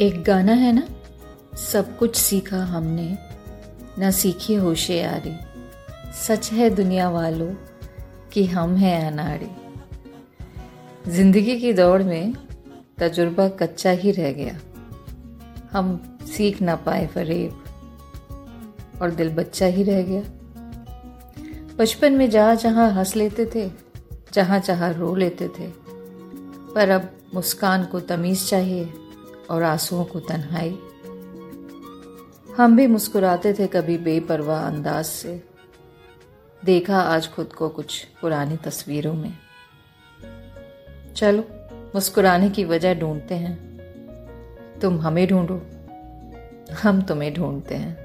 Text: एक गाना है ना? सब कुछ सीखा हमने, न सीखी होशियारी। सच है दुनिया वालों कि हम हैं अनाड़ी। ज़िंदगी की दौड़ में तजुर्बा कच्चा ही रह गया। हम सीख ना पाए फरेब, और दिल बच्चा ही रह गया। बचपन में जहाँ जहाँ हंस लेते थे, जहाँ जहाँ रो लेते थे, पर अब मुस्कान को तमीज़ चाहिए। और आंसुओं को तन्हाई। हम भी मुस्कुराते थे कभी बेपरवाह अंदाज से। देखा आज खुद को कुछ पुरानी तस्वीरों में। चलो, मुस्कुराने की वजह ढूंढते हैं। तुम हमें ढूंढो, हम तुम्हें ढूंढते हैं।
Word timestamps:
एक 0.00 0.22
गाना 0.24 0.52
है 0.52 0.72
ना? 0.72 0.82
सब 1.56 1.96
कुछ 1.98 2.16
सीखा 2.16 2.64
हमने, 2.64 3.18
न 3.98 4.10
सीखी 4.10 4.54
होशियारी। 4.54 5.34
सच 6.12 6.52
है 6.52 6.70
दुनिया 6.70 7.10
वालों 7.10 7.54
कि 8.32 8.44
हम 8.46 8.74
हैं 8.76 9.12
अनाड़ी। 9.12 9.48
ज़िंदगी 11.10 11.60
की 11.60 11.72
दौड़ 11.72 12.02
में 12.02 12.34
तजुर्बा 12.98 13.48
कच्चा 13.48 13.90
ही 13.90 14.10
रह 14.10 14.32
गया। 14.32 14.58
हम 15.72 16.18
सीख 16.26 16.62
ना 16.62 16.76
पाए 16.76 17.06
फरेब, 17.06 17.64
और 19.02 19.10
दिल 19.10 19.30
बच्चा 19.30 19.66
ही 19.66 19.82
रह 19.82 20.02
गया। 20.02 20.22
बचपन 21.78 22.12
में 22.12 22.30
जहाँ 22.30 22.56
जहाँ 22.56 22.90
हंस 22.92 23.16
लेते 23.16 23.46
थे, 23.54 23.70
जहाँ 24.32 24.60
जहाँ 24.60 24.92
रो 24.92 25.14
लेते 25.14 25.48
थे, 25.48 25.70
पर 26.74 26.90
अब 26.90 27.10
मुस्कान 27.34 27.84
को 27.84 28.00
तमीज़ 28.00 28.46
चाहिए। 28.46 28.92
और 29.50 29.62
आंसुओं 29.62 30.04
को 30.04 30.20
तन्हाई। 30.20 30.78
हम 32.56 32.76
भी 32.76 32.86
मुस्कुराते 32.86 33.52
थे 33.52 33.66
कभी 33.66 33.98
बेपरवाह 33.98 34.68
अंदाज 34.68 35.04
से। 35.04 35.42
देखा 36.64 37.00
आज 37.00 37.30
खुद 37.30 37.52
को 37.52 37.68
कुछ 37.68 38.04
पुरानी 38.04 38.56
तस्वीरों 38.56 39.14
में। 39.14 39.38
चलो, 41.16 41.44
मुस्कुराने 41.94 42.50
की 42.50 42.64
वजह 42.64 42.94
ढूंढते 42.94 43.34
हैं। 43.34 43.74
तुम 44.80 45.00
हमें 45.00 45.28
ढूंढो, 45.28 45.62
हम 46.82 47.02
तुम्हें 47.02 47.34
ढूंढते 47.34 47.74
हैं। 47.74 48.03